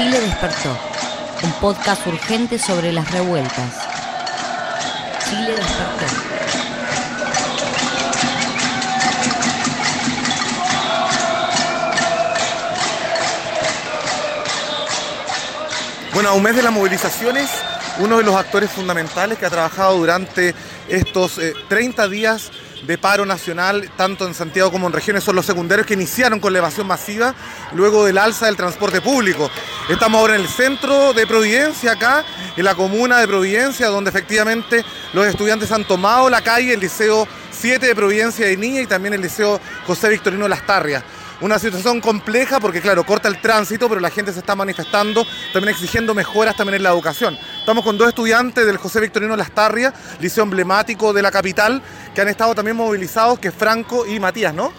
Chile 0.00 0.18
despertó, 0.18 0.74
un 1.42 1.52
podcast 1.60 2.06
urgente 2.06 2.58
sobre 2.58 2.90
las 2.90 3.10
revueltas. 3.10 3.86
Chile 5.28 5.54
despertó. 5.54 6.06
Bueno, 16.14 16.30
a 16.30 16.32
un 16.32 16.44
mes 16.44 16.56
de 16.56 16.62
las 16.62 16.72
movilizaciones, 16.72 17.50
uno 17.98 18.16
de 18.16 18.22
los 18.22 18.36
actores 18.36 18.70
fundamentales 18.70 19.36
que 19.36 19.44
ha 19.44 19.50
trabajado 19.50 19.98
durante 19.98 20.54
estos 20.88 21.36
eh, 21.36 21.52
30 21.68 22.08
días 22.08 22.50
de 22.82 22.98
paro 22.98 23.26
nacional, 23.26 23.90
tanto 23.96 24.26
en 24.26 24.34
Santiago 24.34 24.70
como 24.70 24.86
en 24.86 24.92
regiones, 24.92 25.24
son 25.24 25.36
los 25.36 25.46
secundarios 25.46 25.86
que 25.86 25.94
iniciaron 25.94 26.40
con 26.40 26.52
la 26.52 26.60
evasión 26.60 26.86
masiva 26.86 27.34
luego 27.74 28.04
del 28.04 28.18
alza 28.18 28.46
del 28.46 28.56
transporte 28.56 29.00
público. 29.00 29.50
Estamos 29.88 30.20
ahora 30.20 30.36
en 30.36 30.42
el 30.42 30.48
centro 30.48 31.12
de 31.12 31.26
Providencia, 31.26 31.92
acá, 31.92 32.24
en 32.56 32.64
la 32.64 32.74
comuna 32.74 33.18
de 33.18 33.28
Providencia, 33.28 33.88
donde 33.88 34.10
efectivamente 34.10 34.84
los 35.12 35.26
estudiantes 35.26 35.70
han 35.72 35.84
tomado 35.84 36.30
la 36.30 36.42
calle, 36.42 36.74
el 36.74 36.80
Liceo 36.80 37.26
7 37.50 37.86
de 37.86 37.94
Providencia 37.94 38.46
de 38.46 38.56
Niña 38.56 38.80
y 38.80 38.86
también 38.86 39.14
el 39.14 39.20
Liceo 39.20 39.60
José 39.86 40.08
Victorino 40.08 40.48
Lastarria. 40.48 41.04
Una 41.40 41.58
situación 41.58 42.02
compleja 42.02 42.60
porque, 42.60 42.82
claro, 42.82 43.04
corta 43.04 43.26
el 43.26 43.40
tránsito, 43.40 43.88
pero 43.88 43.98
la 43.98 44.10
gente 44.10 44.30
se 44.30 44.40
está 44.40 44.54
manifestando, 44.54 45.26
también 45.54 45.74
exigiendo 45.74 46.14
mejoras 46.14 46.54
también 46.54 46.76
en 46.76 46.82
la 46.82 46.90
educación. 46.90 47.38
Estamos 47.60 47.82
con 47.82 47.96
dos 47.96 48.08
estudiantes 48.08 48.66
del 48.66 48.76
José 48.76 49.00
Victorino 49.00 49.34
Lastarria, 49.36 49.94
liceo 50.20 50.44
emblemático 50.44 51.14
de 51.14 51.22
la 51.22 51.30
capital, 51.30 51.80
que 52.14 52.20
han 52.20 52.28
estado 52.28 52.54
también 52.54 52.76
movilizados, 52.76 53.38
que 53.38 53.48
es 53.48 53.54
Franco 53.54 54.06
y 54.06 54.20
Matías, 54.20 54.52
¿no? 54.52 54.70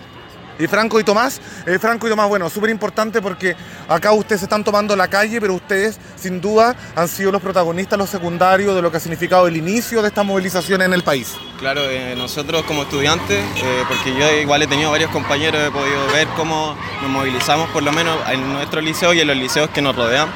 Y 0.62 0.68
Franco 0.68 1.00
y 1.00 1.04
Tomás, 1.04 1.42
eh, 1.66 1.80
Franco 1.80 2.06
y 2.06 2.12
Tomás, 2.12 2.30
bueno, 2.30 2.48
súper 2.48 2.70
importante 2.70 3.20
porque 3.20 3.56
acá 3.90 4.12
ustedes 4.12 4.44
están 4.44 4.64
tomando 4.64 4.96
la 4.96 5.08
calle, 5.08 5.42
pero 5.42 5.56
ustedes 5.56 6.00
sin 6.16 6.40
duda 6.40 6.76
han 6.96 7.08
sido 7.08 7.32
los 7.32 7.42
protagonistas, 7.42 7.98
los 7.98 8.12
secundarios 8.12 8.76
de 8.76 8.82
lo 8.84 8.92
que 8.92 8.98
ha 8.98 9.00
significado 9.00 9.48
el 9.48 9.58
inicio 9.58 10.04
de 10.04 10.10
esta 10.10 10.22
movilización 10.22 10.84
en 10.84 10.94
el 10.94 11.02
país. 11.02 11.34
Claro, 11.58 11.82
eh, 11.90 12.14
nosotros 12.16 12.62
como 12.66 12.84
estudiantes, 12.84 13.40
eh, 13.40 13.84
porque 13.88 14.16
yo 14.16 14.32
igual 14.40 14.62
he 14.62 14.68
tenido 14.68 14.92
varios 14.92 15.10
compañeros, 15.10 15.68
he 15.68 15.72
podido 15.72 16.06
ver 16.14 16.28
cómo 16.38 16.78
nos 17.02 17.10
movilizamos 17.10 17.68
por 17.72 17.82
lo 17.82 17.92
menos 17.92 18.20
en 18.30 18.54
nuestro 18.54 18.82
liceo 18.82 19.16
y 19.16 19.20
en 19.20 19.28
los 19.28 19.38
liceos 19.38 19.68
que 19.72 19.82
nos 19.82 19.96
rodean, 19.96 20.30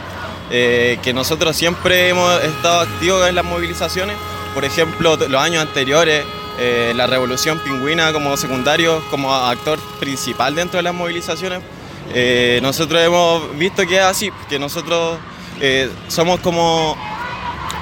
que 0.50 1.12
nosotros 1.14 1.56
siempre 1.56 2.10
hemos 2.10 2.44
estado 2.44 2.80
activos 2.80 3.28
en 3.28 3.36
las 3.36 3.45
movilizaciones, 3.45 4.16
por 4.56 4.66
ejemplo, 4.66 5.17
los 5.17 5.42
años 5.42 5.62
anteriores, 5.62 6.26
eh, 6.59 6.94
la 6.95 7.08
Revolución 7.08 7.59
Pingüina 7.59 8.11
como 8.14 8.36
secundario, 8.38 9.03
como 9.09 9.34
actor 9.34 9.80
principal 10.00 10.56
dentro 10.56 10.78
de 10.78 10.84
las 10.84 10.94
movilizaciones, 10.94 11.61
eh, 12.14 12.59
nosotros 12.61 13.02
hemos 13.02 13.58
visto 13.58 13.86
que 13.86 13.98
es 13.98 14.03
así, 14.03 14.31
que 14.50 14.59
nosotros 14.59 15.17
eh, 15.61 15.89
somos 16.08 16.39
como 16.39 16.95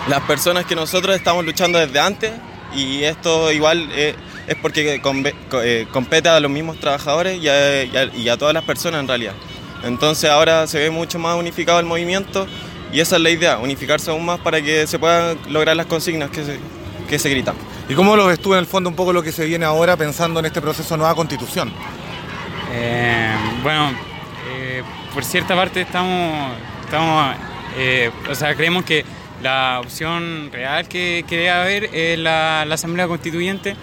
las 0.07 0.21
personas 0.21 0.65
que 0.65 0.75
nosotros 0.75 1.15
estamos 1.15 1.45
luchando 1.45 1.79
desde 1.79 1.99
antes 1.99 2.31
y 2.75 3.03
esto 3.03 3.51
igual 3.51 3.89
es 3.91 4.15
porque 4.61 4.99
compete 5.91 6.29
a 6.29 6.39
los 6.39 6.51
mismos 6.51 6.79
trabajadores 6.79 7.41
y 7.41 7.47
a- 7.47 7.83
y 7.83 8.27
a 8.29 8.37
todas 8.37 8.53
las 8.53 8.63
personas 8.63 8.99
en 9.01 9.07
realidad. 9.07 9.33
Entonces 9.83 10.29
ahora 10.29 10.65
se 10.67 10.79
ve 10.79 10.89
mucho 10.89 11.19
más 11.19 11.37
unificado 11.37 11.79
el 11.79 11.85
movimiento 11.85 12.47
y 12.91 12.99
esa 12.99 13.15
es 13.17 13.21
la 13.21 13.29
idea, 13.29 13.57
unificarse 13.57 14.11
aún 14.11 14.25
más 14.25 14.39
para 14.39 14.61
que 14.61 14.85
se 14.87 14.99
puedan 14.99 15.37
lograr 15.49 15.75
las 15.75 15.85
consignas 15.87 16.29
que 16.29 16.43
se, 16.43 16.59
que 17.07 17.19
se 17.19 17.29
gritan. 17.29 17.55
¿Y 17.89 17.95
cómo 17.95 18.15
lo 18.15 18.27
ves 18.27 18.39
tú 18.39 18.53
en 18.53 18.59
el 18.59 18.65
fondo 18.65 18.89
un 18.89 18.95
poco 18.95 19.13
lo 19.13 19.21
que 19.21 19.31
se 19.31 19.45
viene 19.45 19.65
ahora 19.65 19.97
pensando 19.97 20.39
en 20.39 20.45
este 20.45 20.61
proceso 20.61 20.95
nueva 20.97 21.15
constitución? 21.15 21.71
Eh, 22.71 23.35
bueno, 23.61 23.91
eh, 24.49 24.83
por 25.13 25.23
cierta 25.23 25.55
parte 25.55 25.81
estamos, 25.81 26.51
estamos 26.83 27.35
eh, 27.77 28.09
o 28.29 28.35
sea, 28.35 28.55
creemos 28.55 28.83
que 28.83 29.05
la 29.41 29.81
opción 29.81 30.49
real 30.51 30.87
que, 30.87 31.25
que 31.27 31.35
debe 31.35 31.49
haber 31.51 31.83
es 31.93 32.17
la, 32.17 32.63
la 32.65 32.75
Asamblea 32.75 33.07
Constituyente, 33.07 33.75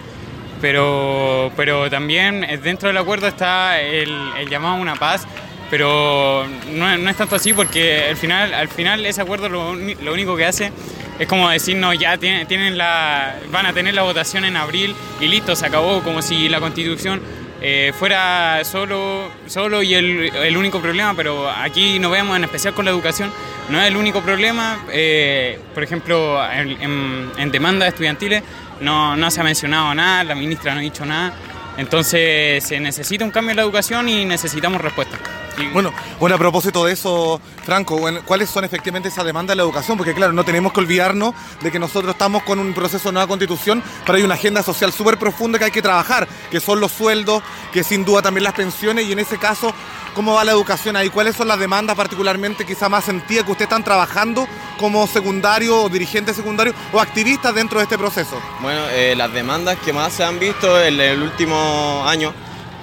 pero, 0.59 1.51
pero 1.55 1.89
también 1.89 2.45
dentro 2.63 2.87
del 2.87 2.97
acuerdo 2.97 3.27
está 3.27 3.79
el, 3.79 4.13
el 4.39 4.49
llamado 4.49 4.75
a 4.75 4.79
una 4.79 4.95
paz, 4.95 5.27
pero 5.69 6.45
no, 6.71 6.97
no 6.97 7.09
es 7.09 7.15
tanto 7.15 7.35
así 7.35 7.53
porque 7.53 8.07
al 8.09 8.17
final, 8.17 8.53
al 8.53 8.67
final 8.67 9.05
ese 9.05 9.21
acuerdo 9.21 9.47
lo, 9.47 9.75
lo 9.75 10.13
único 10.13 10.35
que 10.35 10.45
hace 10.45 10.71
es 11.21 11.27
como 11.27 11.49
decirnos 11.49 11.97
ya 11.97 12.17
tienen, 12.17 12.77
la, 12.77 13.35
van 13.51 13.65
a 13.67 13.73
tener 13.73 13.93
la 13.93 14.01
votación 14.01 14.43
en 14.45 14.57
abril 14.57 14.95
y 15.19 15.27
listo, 15.27 15.55
se 15.55 15.65
acabó, 15.67 16.01
como 16.01 16.21
si 16.21 16.49
la 16.49 16.59
constitución 16.59 17.21
eh, 17.61 17.93
fuera 17.97 18.61
solo, 18.65 19.29
solo 19.45 19.83
y 19.83 19.93
el, 19.93 20.31
el 20.35 20.57
único 20.57 20.81
problema, 20.81 21.13
pero 21.15 21.49
aquí 21.49 21.99
nos 21.99 22.11
vemos 22.11 22.35
en 22.35 22.43
especial 22.43 22.73
con 22.73 22.85
la 22.85 22.91
educación, 22.91 23.31
no 23.69 23.79
es 23.79 23.87
el 23.87 23.97
único 23.97 24.21
problema. 24.21 24.79
eh, 24.91 25.59
por 25.73 25.83
ejemplo, 25.83 26.43
en, 26.51 26.69
en- 26.81 27.31
en 27.37 27.51
demandas 27.51 27.89
estudiantiles 27.89 28.41
no, 28.81 29.15
no 29.15 29.29
se 29.29 29.41
ha 29.41 29.43
mencionado 29.43 29.93
nada, 29.93 30.23
la 30.23 30.33
ministra 30.35 30.73
no 30.73 30.79
ha 30.79 30.83
dicho 30.83 31.05
nada. 31.05 31.33
Entonces 31.77 32.63
se 32.63 32.79
necesita 32.79 33.23
un 33.23 33.31
cambio 33.31 33.51
en 33.51 33.57
la 33.57 33.61
educación 33.63 34.09
y 34.09 34.25
necesitamos 34.25 34.81
respuestas. 34.81 35.19
Bueno, 35.73 35.93
bueno, 36.19 36.35
a 36.35 36.39
propósito 36.39 36.85
de 36.85 36.93
eso, 36.93 37.39
Franco, 37.63 37.99
¿cuáles 38.25 38.49
son 38.49 38.63
efectivamente 38.63 39.09
esas 39.09 39.25
demandas 39.25 39.53
de 39.53 39.57
la 39.57 39.63
educación? 39.63 39.97
Porque 39.97 40.13
claro, 40.13 40.33
no 40.33 40.43
tenemos 40.43 40.73
que 40.73 40.79
olvidarnos 40.79 41.33
de 41.61 41.71
que 41.71 41.79
nosotros 41.79 42.13
estamos 42.13 42.43
con 42.43 42.59
un 42.59 42.73
proceso 42.73 43.09
de 43.09 43.13
nueva 43.13 43.27
constitución, 43.27 43.83
pero 44.05 44.17
hay 44.17 44.23
una 44.23 44.35
agenda 44.35 44.63
social 44.63 44.91
súper 44.91 45.17
profunda 45.17 45.59
que 45.59 45.65
hay 45.65 45.71
que 45.71 45.81
trabajar, 45.81 46.27
que 46.49 46.59
son 46.59 46.79
los 46.79 46.91
sueldos, 46.91 47.43
que 47.71 47.83
sin 47.83 48.05
duda 48.05 48.21
también 48.21 48.43
las 48.43 48.53
pensiones, 48.53 49.05
y 49.05 49.11
en 49.11 49.19
ese 49.19 49.37
caso, 49.37 49.73
¿cómo 50.15 50.33
va 50.33 50.43
la 50.43 50.51
educación 50.51 50.95
ahí? 50.95 51.09
¿Cuáles 51.09 51.35
son 51.35 51.47
las 51.47 51.59
demandas 51.59 51.95
particularmente 51.95 52.65
quizá 52.65 52.89
más 52.89 53.05
sentidas 53.05 53.45
que 53.45 53.51
ustedes 53.51 53.67
están 53.67 53.83
trabajando 53.83 54.47
como 54.79 55.05
secundario 55.05 55.83
o 55.83 55.89
dirigente 55.89 56.33
secundario 56.33 56.73
o 56.91 56.99
activistas 56.99 57.53
dentro 57.53 57.79
de 57.79 57.83
este 57.83 57.97
proceso? 57.97 58.41
Bueno, 58.61 58.81
eh, 58.91 59.13
las 59.15 59.31
demandas 59.31 59.77
que 59.79 59.93
más 59.93 60.13
se 60.13 60.23
han 60.23 60.39
visto 60.39 60.81
en 60.81 60.99
el 60.99 61.21
último 61.21 62.03
año 62.07 62.33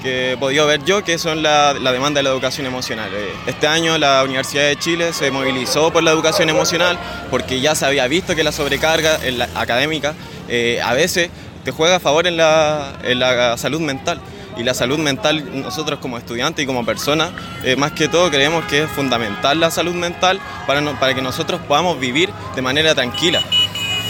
que 0.02 0.32
he 0.32 0.36
podido 0.36 0.66
ver 0.66 0.84
yo, 0.84 1.02
que 1.04 1.18
son 1.18 1.42
la, 1.42 1.74
la 1.74 1.92
demanda 1.92 2.18
de 2.18 2.22
la 2.24 2.30
educación 2.30 2.66
emocional. 2.66 3.10
Eh, 3.12 3.32
Este 3.46 3.66
año 3.66 3.98
la 3.98 4.22
Universidad 4.24 4.64
de 4.64 4.76
Chile 4.76 5.12
se 5.12 5.30
movilizó 5.30 5.92
por 5.92 6.02
la 6.02 6.10
educación 6.10 6.48
emocional 6.50 6.98
porque 7.30 7.60
ya 7.60 7.74
se 7.74 7.86
había 7.86 8.06
visto 8.08 8.34
que 8.34 8.44
la 8.44 8.52
sobrecarga 8.52 9.18
académica 9.54 10.14
eh, 10.48 10.80
a 10.84 10.94
veces 10.94 11.30
te 11.64 11.70
juega 11.72 11.96
a 11.96 12.00
favor 12.00 12.26
en 12.26 12.36
la, 12.36 12.94
en 13.02 13.18
la 13.18 13.56
salud 13.56 13.80
mental. 13.80 14.20
Y 14.56 14.64
la 14.64 14.74
salud 14.74 14.98
mental, 14.98 15.62
nosotros 15.62 16.00
como 16.00 16.18
estudiantes 16.18 16.64
y 16.64 16.66
como 16.66 16.84
personas, 16.84 17.30
eh, 17.62 17.76
más 17.76 17.92
que 17.92 18.08
todo 18.08 18.28
creemos 18.28 18.64
que 18.64 18.82
es 18.82 18.90
fundamental 18.90 19.60
la 19.60 19.70
salud 19.70 19.94
mental 19.94 20.40
para, 20.66 20.80
no- 20.80 20.98
para 20.98 21.14
que 21.14 21.22
nosotros 21.22 21.60
podamos 21.68 22.00
vivir 22.00 22.30
de 22.56 22.62
manera 22.62 22.92
tranquila. 22.92 23.40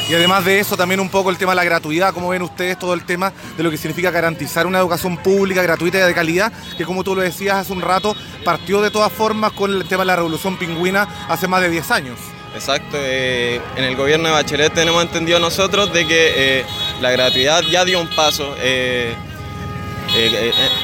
Y 0.09 0.15
además 0.15 0.43
de 0.47 0.59
eso, 0.59 0.75
también 0.77 1.01
un 1.01 1.11
poco 1.11 1.29
el 1.29 1.37
tema 1.37 1.53
de 1.53 1.57
la 1.57 1.65
gratuidad, 1.65 2.15
cómo 2.15 2.31
ven 2.31 2.41
ustedes 2.41 2.79
todo 2.79 2.95
el 2.95 3.05
tema 3.05 3.31
de 3.59 3.63
lo 3.63 3.71
que 3.71 3.77
significa 3.77 4.11
garantizar 4.11 4.67
una 4.67 4.79
educación 4.79 5.19
pública, 5.19 5.63
gratuita 5.63 5.99
y 5.99 6.01
de 6.03 6.15
calidad, 6.15 6.51
que 6.79 6.85
como 6.87 7.05
tú 7.05 7.15
lo 7.15 7.21
decías 7.21 7.57
hace 7.57 7.73
un 7.75 7.83
rato, 7.83 8.17
partió 8.43 8.81
de 8.81 8.91
todas 8.91 9.13
formas 9.13 9.53
con 9.53 9.71
el 9.71 9.85
tema 9.87 10.03
de 10.03 10.07
la 10.07 10.17
revolución 10.17 10.57
pingüina 10.57 11.07
hace 11.29 11.47
más 11.47 11.61
de 11.61 11.69
10 11.69 11.91
años. 11.91 12.19
Exacto, 12.55 12.97
eh, 12.99 13.61
en 13.77 13.85
el 13.85 13.97
gobierno 13.97 14.29
de 14.29 14.33
Bachelet 14.33 14.73
tenemos 14.73 15.03
entendido 15.03 15.39
nosotros 15.41 15.93
de 15.93 16.07
que 16.07 16.33
eh, 16.61 16.65
la 17.03 17.11
gratuidad 17.11 17.63
ya 17.71 17.85
dio 17.85 18.01
un 18.01 18.09
paso. 18.09 18.55
eh, 18.61 19.15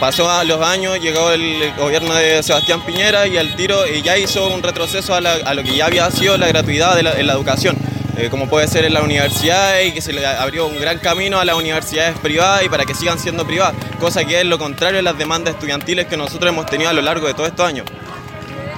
pasó 0.01 0.31
a 0.31 0.45
los 0.45 0.61
años, 0.61 1.01
llegó 1.01 1.31
el 1.31 1.73
gobierno 1.79 2.15
de 2.15 2.43
Sebastián 2.43 2.83
Piñera 2.85 3.27
y 3.27 3.39
al 3.39 3.57
tiro 3.57 3.87
ya 3.87 4.19
hizo 4.19 4.49
un 4.49 4.63
retroceso 4.63 5.15
a, 5.15 5.21
la- 5.23 5.33
a 5.47 5.55
lo 5.55 5.63
que 5.63 5.75
ya 5.75 5.87
había 5.87 6.11
sido 6.11 6.37
la 6.37 6.47
gratuidad 6.47 6.95
de 6.95 7.03
la- 7.05 7.13
en 7.19 7.27
la 7.27 7.33
educación, 7.33 7.75
eh, 8.17 8.29
como 8.31 8.49
puede 8.49 8.69
ser 8.69 8.85
en 8.85 8.95
la 8.95 9.03
universidad 9.03 9.81
y 9.81 9.93
que 9.93 10.01
se 10.01 10.13
le 10.13 10.25
abrió 10.25 10.67
un 10.67 10.79
gran 10.79 10.99
camino 10.99 11.41
a 11.41 11.45
las 11.45 11.57
universidades 11.57 12.19
privadas 12.19 12.65
y 12.65 12.69
para 12.69 12.85
que 12.85 12.95
sigan 12.95 13.19
siendo 13.19 13.47
privadas, 13.47 13.75
cosa 13.99 14.25
que 14.25 14.41
es 14.41 14.47
lo 14.47 14.59
contrario 14.59 14.97
de 14.99 15.03
las 15.03 15.19
demandas 15.19 15.55
estudiantiles 15.55 16.07
que 16.07 16.17
nosotros 16.17 16.53
hemos 16.53 16.67
tenido 16.67 16.91
a 16.91 16.93
lo 16.93 17.03
largo 17.03 17.27
de 17.27 17.35
todos 17.35 17.49
estos 17.49 17.67
años. 17.67 17.87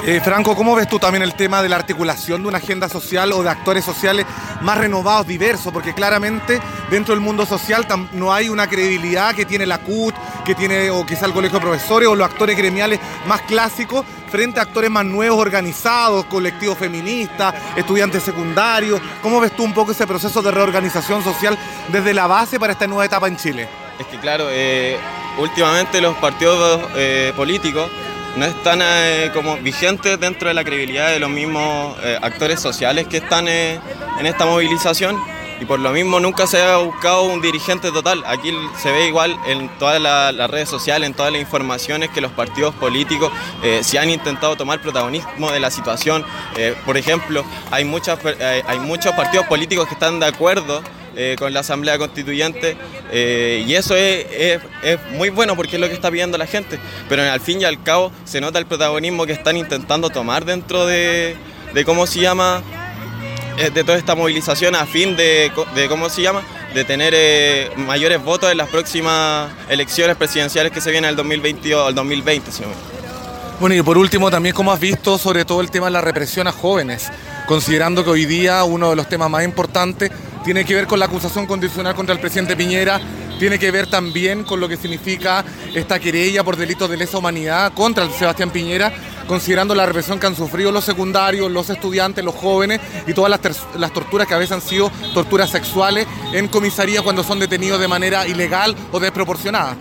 Eh, 0.07 0.21
Franco, 0.23 0.55
¿cómo 0.55 0.77
ves 0.77 0.89
tú 0.89 1.01
también 1.01 1.23
el 1.23 1.35
tema 1.35 1.63
de 1.63 1.69
la 1.69 1.75
articulación 1.75 2.43
de 2.43 2.49
una 2.49 2.59
agenda 2.59 2.89
social 2.89 3.33
o 3.33 3.43
de 3.43 3.51
actores 3.51 3.85
sociales 3.85 4.25
más 4.61 4.79
renovados, 4.79 5.27
diversos? 5.27 5.73
Porque 5.73 5.95
claramente 5.95 6.61
dentro 6.91 7.13
del 7.13 7.21
mundo 7.21 7.45
social 7.45 7.85
no 8.13 8.33
hay 8.33 8.49
una 8.49 8.69
credibilidad 8.69 9.35
que 9.35 9.45
tiene 9.45 9.67
la 9.67 9.79
CUT, 9.79 10.15
que 10.45 10.55
tiene 10.55 10.91
o 10.91 11.05
quizá 11.05 11.27
el 11.27 11.33
colegio 11.33 11.59
de 11.59 11.67
profesores 11.67 12.09
o 12.09 12.15
los 12.15 12.25
actores 12.25 12.57
gremiales 12.57 13.01
más 13.27 13.41
clásicos 13.43 14.05
frente 14.29 14.61
a 14.61 14.65
actores 14.65 14.91
más 14.91 15.05
nuevos, 15.05 15.39
organizados, 15.39 16.27
colectivos 16.27 16.79
feministas, 16.79 17.55
estudiantes 17.77 18.23
secundarios. 18.23 19.01
¿Cómo 19.23 19.41
ves 19.41 19.55
tú 19.55 19.65
un 19.65 19.75
poco 19.75 19.93
ese 19.93 20.07
proceso 20.07 20.43
de 20.43 20.51
reorganización 20.51 21.23
social 21.23 21.59
desde 21.89 22.15
la 22.15 22.27
base 22.27 22.59
para 22.59 22.73
esta 22.73 22.87
nueva 22.87 23.05
etapa 23.05 23.29
en 23.29 23.37
Chile? 23.37 23.69
Es 23.99 24.07
que 24.07 24.19
claro, 24.19 24.47
eh, 24.51 24.99
últimamente 25.39 26.01
los 26.01 26.17
partidos 26.17 26.81
eh, 26.97 27.33
políticos 27.37 27.91
no 28.37 28.45
están 28.45 28.81
eh, 28.83 29.31
como 29.33 29.57
vigentes 29.57 30.21
dentro 30.21 30.49
de 30.49 30.55
la 30.55 30.65
credibilidad 30.65 31.11
de 31.11 31.19
los 31.19 31.31
mismos 31.31 31.97
actores 32.21 32.61
sociales 32.61 33.07
que 33.07 33.17
están 33.19 33.49
en 33.49 33.81
esta 34.27 34.45
movilización 34.45 35.36
y 35.61 35.65
por 35.65 35.81
lo 35.81 35.91
mismo 35.91 36.21
nunca 36.21 36.47
se 36.47 36.61
ha 36.61 36.77
buscado 36.77 37.23
un 37.25 37.41
dirigente 37.41 37.91
total. 37.91 38.23
Aquí 38.27 38.53
se 38.81 38.91
ve 38.91 39.07
igual 39.07 39.37
en 39.47 39.69
todas 39.79 40.01
las 40.01 40.51
redes 40.51 40.69
sociales, 40.69 41.07
en 41.07 41.15
todas 41.15 41.33
las 41.33 41.41
informaciones 41.41 42.11
que 42.11 42.21
los 42.21 42.33
partidos 42.33 42.75
políticos 42.75 43.33
eh, 43.63 43.81
se 43.83 43.99
han 43.99 44.11
intentado 44.11 44.57
tomar 44.57 44.81
protagonismo 44.81 45.51
de 45.51 45.61
la 45.61 45.71
situación. 45.71 46.25
Eh, 46.57 46.75
por 46.85 46.97
ejemplo, 46.97 47.45
hay, 47.71 47.85
muchas, 47.85 48.19
eh, 48.25 48.63
hay 48.67 48.79
muchos 48.79 49.15
partidos 49.15 49.47
políticos 49.47 49.87
que 49.87 49.95
están 49.95 50.21
de 50.21 50.27
acuerdo 50.27 50.83
con 51.39 51.55
la 51.55 51.61
Asamblea 51.61 51.97
Constituyente 51.97 52.77
y 53.11 53.75
eso 53.75 53.97
es, 53.97 54.61
es, 54.83 55.01
muy 55.13 55.31
bueno 55.31 55.57
porque 55.57 55.77
es 55.77 55.81
lo 55.81 55.89
que 55.89 55.95
está 55.95 56.11
pidiendo 56.11 56.37
la 56.37 56.47
gente, 56.47 56.79
pero 57.09 57.23
al 57.23 57.41
fin 57.41 57.59
y 57.63 57.65
al 57.65 57.83
cabo 57.83 58.13
se 58.27 58.39
nota 58.39 58.59
el 58.59 58.67
protagonismo 58.67 59.25
que 59.25 59.33
están 59.33 59.57
intentando 59.57 60.11
tomar 60.11 60.45
dentro 60.45 60.85
de, 60.85 61.35
de 61.73 61.85
cómo 61.87 62.07
se 62.07 62.21
llama 62.21 62.63
eh, 62.71 62.76
de 63.57 63.85
toda 63.85 63.97
esta 63.97 64.15
movilización 64.15 64.75
a 64.75 64.87
fin 64.87 65.17
de, 65.17 65.51
¿cómo 65.89 66.09
se 66.09 66.23
llama? 66.23 66.43
de 66.75 66.85
tener 66.85 67.15
eh, 67.17 67.71
mayores 67.77 68.23
votos 68.23 68.51
en 68.51 68.59
las 68.59 68.69
próximas 68.69 69.51
elecciones 69.71 70.15
presidenciales 70.17 70.73
que 70.73 70.83
se 70.83 70.91
vienen 70.91 71.09
el 71.09 71.17
2022 71.17 71.89
al 71.89 71.95
2020. 71.95 72.51
Bueno, 73.59 73.75
y 73.75 73.81
por 73.81 73.97
último, 73.97 74.31
también 74.31 74.55
como 74.55 74.73
has 74.73 74.79
visto 74.79 75.17
sobre 75.17 75.47
todo 75.47 75.63
el 75.63 75.71
tema 75.71 75.87
de 75.87 75.93
la 75.93 76.03
represión 76.03 76.47
a 76.47 76.53
jóvenes, 76.53 77.11
considerando 77.47 78.05
que 78.05 78.11
hoy 78.11 78.27
día 78.27 78.63
uno 78.65 78.91
de 78.91 78.97
los 78.97 79.09
temas 79.09 79.31
más 79.31 79.43
importantes 79.45 80.11
tiene 80.45 80.67
que 80.67 80.75
ver 80.75 80.87
con 80.87 80.99
la 80.99 81.07
acusación 81.07 81.47
condicional 81.47 81.95
contra 81.95 82.15
el 82.15 82.21
presidente 82.21 82.57
Piñera, 82.57 83.01
tiene 83.39 83.59
que 83.59 83.71
ver 83.71 83.87
también 83.87 84.45
con 84.45 84.61
lo 84.61 84.69
que 84.69 84.77
significa 84.77 85.45
esta 85.75 85.99
querella 85.99 86.45
por 86.45 86.57
delitos 86.57 86.91
de 86.91 86.99
lesa 86.99 87.17
humanidad 87.17 87.73
contra 87.73 88.09
Sebastián 88.11 88.51
Piñera, 88.51 88.93
considerando 89.27 89.75
la 89.75 89.87
represión 89.87 90.19
que 90.19 90.27
han 90.27 90.37
sufrido 90.37 90.73
los 90.73 90.85
secundarios, 90.85 91.51
los 91.51 91.71
estudiantes, 91.71 92.25
los 92.25 92.35
jóvenes 92.35 92.81
y 93.07 93.13
todas 93.13 93.41
las, 93.77 93.93
torturas 93.93 94.27
que 94.27 94.35
a 94.35 94.39
veces 94.39 94.53
han 94.53 94.61
sido 94.61 94.91
torturas 95.15 95.51
sexuales 95.51 96.07
en 96.33 96.49
comisaría 96.49 97.03
cuando 97.03 97.23
son 97.23 97.39
detenidos 97.39 97.81
de 97.81 97.89
manera 97.89 98.27
ilegal 98.27 98.75
o 98.93 99.01
desproporcionada. 99.01 99.77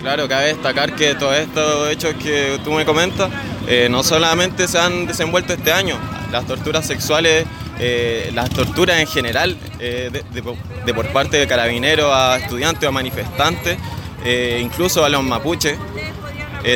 Claro, 0.00 0.28
cabe 0.28 0.48
destacar 0.48 0.94
que 0.94 1.14
todos 1.16 1.36
estos 1.36 1.90
hechos 1.90 2.14
que 2.22 2.60
tú 2.62 2.72
me 2.72 2.84
comentas 2.84 3.30
eh, 3.66 3.88
no 3.90 4.02
solamente 4.02 4.68
se 4.68 4.78
han 4.78 5.06
desenvuelto 5.06 5.52
este 5.52 5.72
año, 5.72 5.98
las 6.30 6.46
torturas 6.46 6.86
sexuales, 6.86 7.46
eh, 7.80 8.30
las 8.32 8.48
torturas 8.50 9.00
en 9.00 9.08
general 9.08 9.56
eh, 9.80 10.10
de, 10.32 10.94
por 10.94 11.06
parte 11.08 11.36
de 11.36 11.46
carabineros 11.48 12.10
a 12.12 12.36
estudiantes 12.36 12.84
o 12.84 12.88
a 12.88 12.92
manifestantes, 12.92 13.76
incluso 14.60 15.04
a 15.04 15.08
los 15.08 15.22
mapuches, 15.22 15.78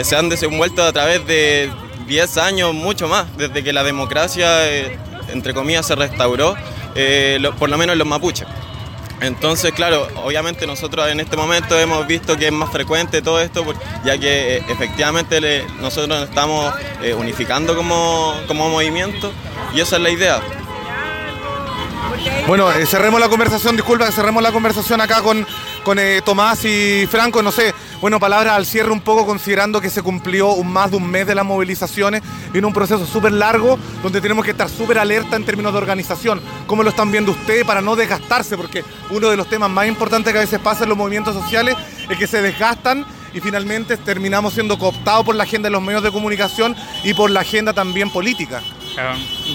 se 0.02 0.16
han 0.16 0.28
desenvuelto 0.28 0.82
a 0.82 0.92
través 0.92 1.26
de 1.26 1.70
10 2.06 2.36
años, 2.38 2.74
mucho 2.74 3.08
más, 3.08 3.26
desde 3.36 3.62
que 3.62 3.72
la 3.72 3.84
democracia, 3.84 4.68
eh, 4.68 4.98
entre 5.28 5.54
comillas, 5.54 5.86
se 5.86 5.94
restauró, 5.94 6.56
eh, 6.94 7.40
por 7.58 7.70
lo 7.70 7.78
menos 7.78 7.94
en 7.94 7.98
los 7.98 8.08
mapuches. 8.08 8.46
Entonces, 9.20 9.72
claro, 9.72 10.08
obviamente 10.24 10.66
nosotros 10.66 11.08
en 11.08 11.20
este 11.20 11.36
momento 11.36 11.78
hemos 11.78 12.06
visto 12.08 12.36
que 12.36 12.46
es 12.46 12.52
más 12.52 12.70
frecuente 12.70 13.22
todo 13.22 13.40
esto, 13.40 13.64
ya 14.04 14.18
que 14.18 14.56
eh, 14.56 14.64
efectivamente 14.68 15.64
nosotros 15.80 16.08
nos 16.08 16.28
estamos 16.28 16.74
unificando 17.16 17.76
como, 17.76 18.34
como 18.48 18.68
movimiento 18.68 19.32
y 19.72 19.80
esa 19.80 19.96
es 19.96 20.02
la 20.02 20.10
idea. 20.10 20.40
Bueno, 22.46 22.70
cerremos 22.86 23.20
la 23.20 23.28
conversación, 23.28 23.76
disculpa, 23.76 24.10
cerremos 24.10 24.42
la 24.42 24.52
conversación 24.52 25.00
acá 25.00 25.22
con, 25.22 25.46
con 25.84 25.98
Tomás 26.24 26.64
y 26.64 27.06
Franco, 27.06 27.42
no 27.42 27.52
sé, 27.52 27.74
bueno, 28.00 28.18
palabras 28.20 28.54
al 28.54 28.66
cierre 28.66 28.90
un 28.90 29.00
poco 29.00 29.26
considerando 29.26 29.80
que 29.80 29.90
se 29.90 30.02
cumplió 30.02 30.56
más 30.62 30.90
de 30.90 30.96
un 30.96 31.10
mes 31.10 31.26
de 31.26 31.34
las 31.34 31.44
movilizaciones 31.44 32.22
en 32.52 32.64
un 32.64 32.72
proceso 32.72 33.06
súper 33.06 33.32
largo 33.32 33.78
donde 34.02 34.20
tenemos 34.20 34.44
que 34.44 34.52
estar 34.52 34.68
súper 34.68 34.98
alerta 34.98 35.36
en 35.36 35.44
términos 35.44 35.72
de 35.72 35.78
organización. 35.78 36.40
¿Cómo 36.66 36.82
lo 36.82 36.90
están 36.90 37.10
viendo 37.10 37.32
ustedes 37.32 37.64
para 37.64 37.80
no 37.80 37.96
desgastarse? 37.96 38.56
Porque 38.56 38.84
uno 39.10 39.28
de 39.28 39.36
los 39.36 39.48
temas 39.48 39.70
más 39.70 39.86
importantes 39.86 40.32
que 40.32 40.38
a 40.38 40.42
veces 40.42 40.60
pasa 40.60 40.84
en 40.84 40.90
los 40.90 40.98
movimientos 40.98 41.34
sociales 41.34 41.76
es 42.08 42.18
que 42.18 42.26
se 42.26 42.42
desgastan 42.42 43.04
y 43.34 43.40
finalmente 43.40 43.96
terminamos 43.96 44.54
siendo 44.54 44.78
cooptados 44.78 45.24
por 45.24 45.34
la 45.34 45.44
agenda 45.44 45.68
de 45.68 45.72
los 45.72 45.82
medios 45.82 46.02
de 46.02 46.10
comunicación 46.10 46.76
y 47.02 47.14
por 47.14 47.30
la 47.30 47.40
agenda 47.40 47.72
también 47.72 48.10
política. 48.10 48.62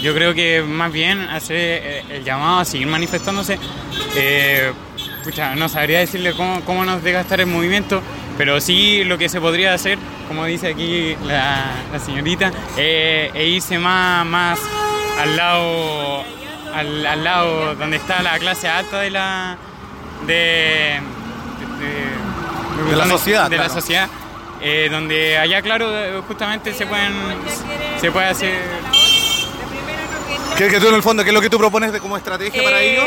yo 0.01 0.13
creo 0.13 0.33
que 0.33 0.63
más 0.63 0.91
bien 0.91 1.21
hacer 1.21 1.55
eh, 1.57 2.03
el 2.09 2.23
llamado 2.23 2.59
a 2.59 2.65
seguir 2.65 2.87
manifestándose. 2.87 3.59
Eh, 4.15 4.73
no 5.55 5.69
sabría 5.69 5.99
decirle 5.99 6.33
cómo, 6.33 6.61
cómo 6.65 6.85
nos 6.85 7.03
desgastar 7.03 7.39
el 7.39 7.47
movimiento, 7.47 8.01
pero 8.37 8.61
sí 8.61 9.03
lo 9.03 9.17
que 9.17 9.29
se 9.29 9.41
podría 9.41 9.73
hacer, 9.73 9.97
como 10.27 10.45
dice 10.45 10.67
aquí 10.67 11.15
la, 11.25 11.65
señorita, 12.03 12.51
eh, 12.77 13.31
e 13.33 13.47
irse 13.47 13.77
más, 13.79 14.25
más 14.25 14.59
al 15.19 15.35
lado 15.35 16.23
al, 16.73 17.23
lado 17.23 17.75
donde 17.75 17.97
está 17.97 18.21
la 18.21 18.37
clase 18.37 18.67
alta 18.67 18.99
de 18.99 19.09
la 19.09 19.57
de, 20.27 20.99
la 22.95 23.07
sociedad 23.07 23.49
de 23.49 23.57
la 23.57 23.69
sociedad 23.69 24.07
eh, 24.61 24.87
donde 24.91 25.37
allá 25.37 25.61
claro 25.63 25.89
justamente 26.27 26.73
se 26.73 26.85
pueden 26.85 27.13
se 27.99 28.11
puede 28.11 28.27
hacer 28.27 28.53
¿Qué 30.57 30.65
es 30.65 30.73
que 30.73 30.79
tú 30.79 30.87
en 30.87 30.95
el 30.95 31.03
fondo, 31.03 31.23
qué 31.23 31.29
es 31.29 31.33
lo 31.35 31.41
que 31.41 31.51
tú 31.51 31.59
propones 31.59 31.91
de 31.91 31.99
como 31.99 32.17
estrategia 32.17 32.63
para 32.63 32.81
ellos? 32.81 33.05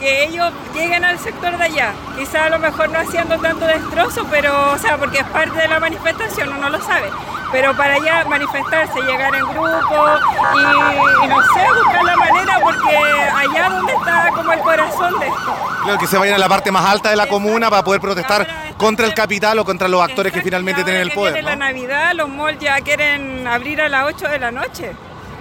Que 0.00 0.24
ellos 0.24 0.50
lleguen 0.74 1.04
al 1.04 1.18
sector 1.18 1.56
de 1.58 1.64
allá. 1.64 1.92
Quizá 2.16 2.46
a 2.46 2.50
lo 2.50 2.58
mejor 2.58 2.88
no 2.88 2.98
haciendo 2.98 3.38
tanto 3.38 3.66
destrozo, 3.66 4.26
pero, 4.30 4.72
o 4.72 4.78
sea, 4.78 4.96
porque 4.96 5.18
es 5.18 5.26
parte 5.26 5.58
de 5.58 5.68
la 5.68 5.78
manifestación, 5.78 6.54
uno 6.54 6.70
lo 6.70 6.80
sabe. 6.80 7.10
Pero 7.52 7.76
para 7.76 7.94
allá 7.94 8.24
manifestarse, 8.24 9.00
llegar 9.02 9.34
en 9.34 9.44
grupo 9.46 10.08
y, 10.54 11.28
no 11.28 11.42
sé, 11.42 11.66
buscar 11.76 12.04
la 12.04 12.16
manera, 12.16 12.60
porque 12.62 12.96
allá 12.96 13.70
donde 13.70 13.92
está 13.92 14.30
como 14.34 14.52
el 14.52 14.60
corazón 14.60 15.18
de 15.20 15.26
esto. 15.26 15.54
Claro, 15.84 15.98
que 15.98 16.06
se 16.06 16.16
vayan 16.16 16.36
a 16.36 16.38
la 16.38 16.48
parte 16.48 16.70
más 16.70 16.84
alta 16.86 17.10
de 17.10 17.16
la 17.16 17.26
comuna 17.26 17.68
para 17.68 17.82
poder 17.82 18.00
protestar 18.00 18.46
contra 18.76 19.04
el 19.06 19.14
capital 19.14 19.58
o 19.58 19.64
contra 19.64 19.88
los 19.88 20.00
actores 20.00 20.32
que 20.32 20.40
finalmente 20.40 20.84
tienen 20.84 21.02
el 21.02 21.10
poder. 21.10 21.42
¿no? 21.42 21.50
la 21.50 21.56
Navidad, 21.56 22.12
los 22.14 22.28
malls 22.28 22.58
ya 22.58 22.80
quieren 22.80 23.46
abrir 23.46 23.80
a 23.82 23.88
las 23.88 24.06
8 24.06 24.28
de 24.28 24.38
la 24.38 24.50
noche. 24.50 24.92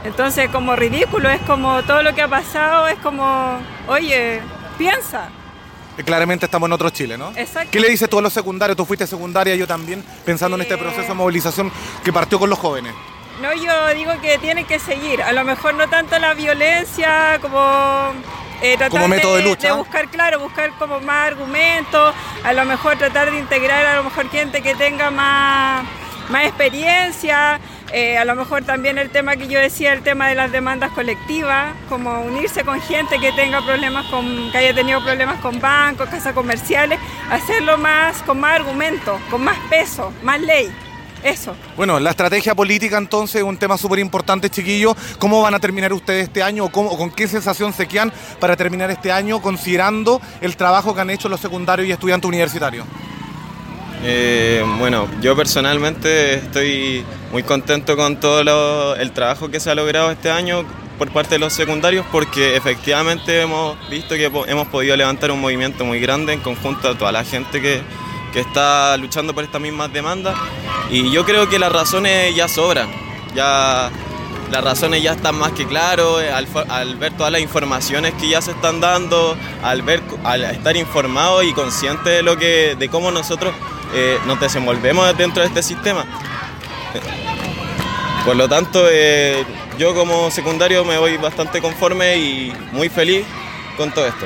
Entonces, 0.04 0.50
como 0.50 0.75
ridículo, 0.75 1.30
es 1.30 1.42
como 1.42 1.84
todo 1.84 2.04
lo 2.04 2.16
que 2.16 2.22
ha 2.22 2.28
pasado, 2.28 2.88
es 2.88 2.98
como, 3.00 3.60
oye, 3.88 4.42
piensa. 4.78 5.30
Claramente 6.06 6.46
estamos 6.46 6.68
en 6.68 6.74
otro 6.74 6.90
Chile, 6.90 7.18
¿no? 7.18 7.34
Exacto. 7.36 7.69
¿Qué 7.72 7.80
le 7.81 7.90
dices 7.90 8.10
tú 8.10 8.19
a 8.19 8.22
los 8.22 8.31
secundarios? 8.31 8.78
Tú 8.78 8.86
fuiste 8.86 9.06
secundaria, 9.06 9.56
yo 9.56 9.68
también, 9.68 10.04
pensando 10.24 10.56
en 10.56 10.62
este 10.62 10.78
proceso 10.78 11.10
de 11.10 11.13
movilización 11.13 11.69
que 12.04 12.13
partió 12.13 12.40
con 12.40 12.50
los 12.50 12.57
jóvenes. 12.57 12.94
No, 13.42 13.54
yo 13.54 13.94
digo 13.94 14.12
que 14.22 14.38
tiene 14.38 14.63
que 14.63 14.80
seguir. 14.80 15.22
A 15.22 15.34
lo 15.34 15.44
mejor 15.44 15.74
no 15.74 15.90
tanto 15.90 16.18
la 16.19 16.34
violencia 16.34 17.40
como 17.42 18.13
eh, 18.62 18.75
tratar 18.78 18.90
como 18.90 19.07
método 19.07 19.38
de, 19.38 19.44
lucha. 19.44 19.68
de, 19.69 19.74
buscar, 19.74 20.10
claro, 20.10 20.40
buscar 20.40 20.72
como 20.78 21.00
más 21.00 21.28
argumentos, 21.28 22.13
a 22.44 22.54
lo 22.54 22.66
mejor 22.66 22.98
tratar 22.98 23.31
de 23.31 23.40
integrar 23.40 23.86
a 23.86 23.95
lo 23.95 24.04
mejor 24.04 24.30
gente 24.30 24.62
que 24.62 24.75
tenga 24.75 25.10
más, 25.12 25.86
más 26.30 26.45
experiencia, 26.45 27.60
eh, 27.94 28.18
a 28.18 28.26
lo 28.26 28.36
mejor 28.36 28.64
también 28.64 28.98
el 28.98 29.10
tema 29.10 29.36
que 29.36 29.48
yo 29.48 29.60
decía, 29.60 29.94
el 29.94 30.02
tema 30.02 30.28
de 30.28 30.36
las 30.36 30.52
demandas 30.52 30.92
colectivas, 30.92 31.74
como 31.88 32.22
unirse 32.22 32.64
con 32.64 32.80
gente 32.81 33.19
que 33.19 33.31
tenga 33.31 33.66
problemas 33.66 34.06
con, 34.08 34.52
que 34.52 34.58
haya 34.58 34.74
tenido 34.74 35.04
problemas 35.04 35.40
con 35.40 35.60
bancos, 35.60 36.10
casas 36.10 36.34
comerciales, 36.34 37.00
hacerlo 37.31 37.78
más, 37.78 38.22
con 38.24 38.40
más 38.40 38.60
argumentos, 38.60 39.19
con 39.30 39.44
más 39.44 39.58
peso, 39.69 40.14
más 40.24 40.40
ley. 40.40 40.72
Eso. 41.24 41.54
Bueno, 41.76 42.00
la 42.00 42.12
estrategia 42.12 42.56
política 42.56 42.98
entonces 42.98 43.38
es 43.38 43.44
un 43.44 43.58
tema 43.58 43.78
súper 43.78 44.00
importante, 44.00 44.50
chiquillos. 44.50 44.96
¿Cómo 45.18 45.42
van 45.42 45.54
a 45.54 45.60
terminar 45.60 45.92
ustedes 45.92 46.26
este 46.26 46.42
año 46.42 46.66
o, 46.66 46.69
cómo, 46.69 46.98
con 46.98 47.12
qué 47.12 47.28
sensación 47.28 47.74
se 47.74 47.88
quedan 47.88 48.14
para 48.40 48.56
terminar 48.56 48.90
este 48.90 49.12
año 49.12 49.42
considerando 49.42 50.22
el 50.40 50.56
trabajo 50.56 50.96
que 50.96 51.02
han 51.02 51.10
hecho 51.10 51.28
los 51.28 51.42
secundarios 51.42 51.90
y 51.90 51.92
estudiantes 51.92 52.28
universitarios? 52.28 52.86
Eh, 54.04 54.64
bueno, 54.78 55.08
yo 55.22 55.36
personalmente 55.36 56.36
estoy 56.36 57.04
muy 57.32 57.44
contento 57.44 57.98
con 57.98 58.20
todo 58.20 58.96
el 58.96 59.12
trabajo 59.12 59.50
que 59.50 59.60
se 59.60 59.70
ha 59.70 59.76
logrado 59.76 60.10
este 60.12 60.32
año 60.32 60.64
por 60.98 61.12
parte 61.12 61.36
de 61.36 61.40
los 61.40 61.54
secundarios 61.54 62.06
porque 62.12 62.56
efectivamente 62.56 63.42
hemos 63.42 63.78
visto 63.90 64.16
que 64.16 64.26
hemos 64.26 64.68
podido 64.68 64.96
levantar 64.96 65.32
un 65.32 65.42
movimiento 65.42 65.86
muy 65.86 66.00
grande 66.00 66.34
en 66.34 66.40
conjunto 66.40 66.90
a 66.90 66.98
toda 66.98 67.12
la 67.12 67.24
gente 67.24 67.62
que, 67.62 67.82
está 68.36 68.96
luchando 68.96 69.34
por 69.34 69.44
estas 69.44 69.60
mismas 69.60 69.92
demandas. 69.92 70.34
Y 70.90 71.12
yo 71.12 71.26
creo 71.26 71.50
que 71.50 71.60
las 71.60 71.74
razones 71.74 72.34
ya 72.34 72.48
sobran, 72.48 72.88
ya 73.36 73.90
las 74.50 74.64
razones 74.64 75.04
ya 75.04 75.12
están 75.12 75.36
más 75.36 75.52
que 75.52 75.66
claras 75.66 76.06
al, 76.34 76.48
al, 76.70 76.96
ver 76.96 77.12
todas 77.18 77.34
las 77.34 77.42
informaciones 77.42 78.14
que 78.14 78.30
ya 78.30 78.42
se 78.42 78.52
están 78.52 78.80
dando, 78.80 79.36
al 79.62 79.82
ver, 79.82 80.02
al 80.24 80.44
estar 80.44 80.78
informados 80.78 81.44
y 81.44 81.54
conscientes 81.54 82.14
de 82.14 82.24
lo 82.24 82.38
que, 82.38 82.78
de 82.80 82.88
cómo 82.88 83.12
nosotros 83.12 83.54
eh, 83.94 84.19
nos 84.26 84.40
desenvolvemos 84.40 85.18
dentro 85.18 85.42
de 85.42 85.48
este 85.48 85.64
sistema. 85.64 86.06
Por 88.26 88.36
lo 88.36 88.48
tanto, 88.48 88.86
eh, 88.92 89.46
yo 89.78 89.96
como 89.96 90.30
secundario 90.30 90.84
me 90.86 90.98
voy 90.98 91.18
bastante 91.18 91.62
conforme 91.62 92.18
y 92.18 92.54
muy 92.72 92.90
feliz 92.90 93.26
con 93.78 93.92
todo 93.92 94.06
esto. 94.06 94.26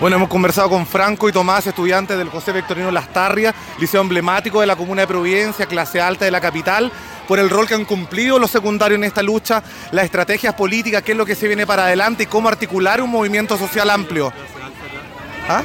Bueno, 0.00 0.16
hemos 0.16 0.28
conversado 0.28 0.68
con 0.68 0.86
Franco 0.86 1.28
y 1.28 1.32
Tomás, 1.32 1.66
estudiantes 1.66 2.18
del 2.18 2.28
José 2.28 2.52
Victorino 2.52 2.90
Lastarria, 2.90 3.54
liceo 3.78 4.00
emblemático 4.00 4.60
de 4.60 4.66
la 4.66 4.76
comuna 4.76 5.02
de 5.02 5.06
Providencia, 5.06 5.66
clase 5.66 6.00
alta 6.00 6.24
de 6.24 6.30
la 6.30 6.40
capital, 6.40 6.90
por 7.28 7.38
el 7.38 7.48
rol 7.48 7.66
que 7.66 7.74
han 7.74 7.84
cumplido 7.84 8.38
los 8.38 8.50
secundarios 8.50 8.98
en 8.98 9.04
esta 9.04 9.22
lucha, 9.22 9.62
las 9.92 10.04
estrategias 10.04 10.54
políticas, 10.54 11.02
qué 11.02 11.12
es 11.12 11.18
lo 11.18 11.24
que 11.24 11.34
se 11.34 11.46
viene 11.46 11.66
para 11.66 11.84
adelante 11.84 12.24
y 12.24 12.26
cómo 12.26 12.48
articular 12.48 13.00
un 13.00 13.10
movimiento 13.10 13.56
social 13.56 13.88
amplio. 13.88 14.32
¿Ah? 15.48 15.62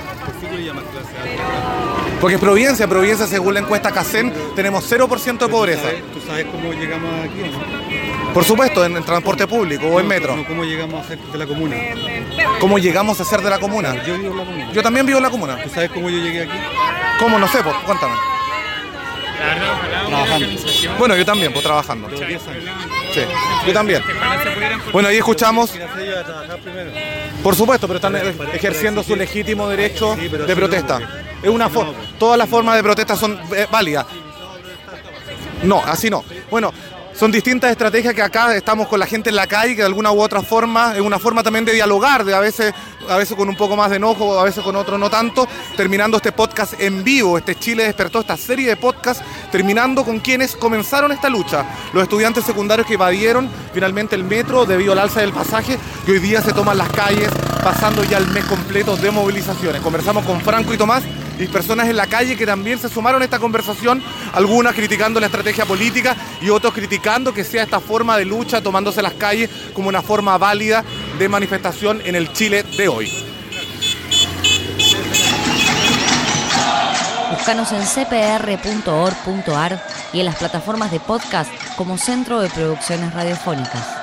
Porque 2.21 2.37
Providencia, 2.37 2.87
Providencia 2.87 3.27
según 3.27 3.53
la 3.53 3.61
encuesta 3.61 3.91
CACEN, 3.91 4.33
tenemos 4.55 4.83
0% 4.91 5.37
de 5.45 5.47
pobreza. 5.51 5.83
¿Sabes- 5.83 6.03
¿Tú 6.13 6.19
sabes 6.27 6.45
cómo 6.51 6.73
llegamos 6.73 7.09
aquí 7.25 7.41
o 7.41 7.47
no? 7.47 8.33
Por 8.33 8.43
supuesto, 8.43 8.85
en, 8.85 8.95
en 8.97 9.03
transporte 9.03 9.47
público 9.47 9.87
o 9.87 9.99
en 9.99 10.07
metro. 10.07 10.35
No, 10.35 10.45
¿Cómo 10.45 10.63
llegamos 10.63 11.03
a 11.03 11.07
ser 11.07 11.17
de 11.19 11.37
la 11.37 11.47
comuna? 11.47 11.75
¿Cómo 12.59 12.77
llegamos 12.77 13.19
a 13.21 13.25
ser 13.25 13.41
de 13.41 13.49
la 13.49 13.57
comuna? 13.59 14.03
Yo 14.05 14.17
vivo 14.17 14.31
en 14.33 14.37
la 14.37 14.45
comuna. 14.45 14.71
Yo 14.73 14.83
también 14.83 15.05
vivo 15.05 15.17
en 15.17 15.23
la 15.23 15.29
comuna. 15.29 15.63
¿Tú 15.63 15.69
sabes 15.69 15.89
cómo 15.91 16.09
yo 16.09 16.17
llegué 16.19 16.43
aquí? 16.43 16.57
¿Cómo? 17.19 17.39
No 17.39 17.47
sé, 17.47 17.63
pues, 17.63 17.75
cuéntame. 17.85 18.13
Trabajando. 20.07 20.47
Bueno, 20.99 21.15
yo 21.15 21.25
también, 21.25 21.51
pues 21.53 21.63
trabajando. 21.63 22.09
Los 22.09 22.19
10 22.19 22.47
años. 22.47 22.63
Sí, 23.13 23.21
yo 23.65 23.73
también. 23.73 24.03
Bueno, 24.91 25.07
ahí 25.07 25.17
escuchamos, 25.17 25.71
por 27.41 27.55
supuesto, 27.55 27.87
pero 27.87 27.97
están 27.97 28.15
ejerciendo 28.53 29.01
su 29.03 29.15
legítimo 29.15 29.67
derecho 29.69 30.15
de 30.15 30.55
protesta. 30.55 30.99
Es 31.41 31.49
una 31.49 31.69
forma, 31.69 31.93
pues. 31.93 32.17
todas 32.17 32.37
las 32.37 32.49
formas 32.49 32.75
de 32.75 32.83
protesta 32.83 33.15
son 33.15 33.39
eh, 33.55 33.67
válidas. 33.71 34.05
No, 35.63 35.81
así 35.85 36.09
no. 36.09 36.23
Bueno, 36.49 36.71
son 37.19 37.33
distintas 37.33 37.71
estrategias 37.71 38.13
que 38.13 38.21
acá 38.21 38.55
estamos 38.55 38.87
con 38.87 38.97
la 38.97 39.05
gente 39.05 39.29
en 39.29 39.35
la 39.35 39.45
calle, 39.45 39.75
que 39.75 39.81
de 39.81 39.87
alguna 39.87 40.09
u 40.09 40.21
otra 40.21 40.41
forma 40.41 40.93
es 40.95 41.01
una 41.01 41.19
forma 41.19 41.43
también 41.43 41.65
de 41.65 41.73
dialogar, 41.73 42.23
de 42.23 42.33
a 42.33 42.39
veces, 42.39 42.73
a 43.09 43.17
veces 43.17 43.35
con 43.35 43.49
un 43.49 43.57
poco 43.57 43.75
más 43.75 43.89
de 43.89 43.97
enojo, 43.97 44.39
a 44.39 44.45
veces 44.45 44.63
con 44.63 44.77
otro 44.77 44.97
no 44.97 45.09
tanto, 45.09 45.45
terminando 45.75 46.15
este 46.15 46.31
podcast 46.31 46.79
en 46.79 47.03
vivo, 47.03 47.37
este 47.37 47.55
Chile 47.55 47.83
despertó, 47.83 48.21
esta 48.21 48.37
serie 48.37 48.69
de 48.69 48.77
podcasts, 48.77 49.21
terminando 49.51 50.05
con 50.05 50.19
quienes 50.19 50.55
comenzaron 50.55 51.11
esta 51.11 51.27
lucha, 51.27 51.65
los 51.91 52.03
estudiantes 52.03 52.45
secundarios 52.45 52.87
que 52.87 52.93
evadieron 52.93 53.49
finalmente 53.73 54.15
el 54.15 54.23
metro 54.23 54.65
debido 54.65 54.93
al 54.93 54.99
alza 54.99 55.19
del 55.19 55.33
pasaje 55.33 55.77
y 56.07 56.11
hoy 56.11 56.19
día 56.19 56.41
se 56.41 56.53
toman 56.53 56.77
las 56.77 56.89
calles, 56.89 57.29
pasando 57.61 58.01
ya 58.05 58.17
el 58.17 58.27
mes 58.27 58.45
completo 58.45 58.95
de 58.95 59.11
movilizaciones. 59.11 59.81
Conversamos 59.81 60.23
con 60.23 60.39
Franco 60.39 60.73
y 60.73 60.77
Tomás 60.77 61.03
y 61.39 61.47
personas 61.47 61.87
en 61.87 61.95
la 61.95 62.05
calle 62.07 62.35
que 62.35 62.45
también 62.45 62.77
se 62.77 62.89
sumaron 62.89 63.21
a 63.21 63.25
esta 63.25 63.39
conversación, 63.39 64.03
algunas 64.33 64.75
criticando 64.75 65.19
la 65.19 65.27
estrategia 65.27 65.65
política 65.65 66.15
y 66.41 66.49
otros 66.49 66.73
criticando 66.73 67.33
que 67.33 67.43
sea 67.43 67.63
esta 67.63 67.79
forma 67.79 68.17
de 68.17 68.25
lucha 68.25 68.61
tomándose 68.61 69.01
las 69.01 69.13
calles 69.13 69.49
como 69.73 69.89
una 69.89 70.01
forma 70.01 70.37
válida 70.37 70.83
de 71.17 71.29
manifestación 71.29 72.01
en 72.05 72.15
el 72.15 72.31
Chile 72.33 72.63
de 72.77 72.87
hoy. 72.87 73.11
Búscanos 77.31 77.71
en 77.71 77.83
cpr.org.ar 77.85 79.81
y 80.11 80.19
en 80.19 80.25
las 80.25 80.35
plataformas 80.35 80.91
de 80.91 80.99
podcast 80.99 81.51
como 81.77 81.97
Centro 81.97 82.41
de 82.41 82.49
Producciones 82.49 83.13
Radiofónicas. 83.13 83.98